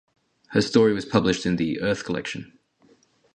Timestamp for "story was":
0.61-1.05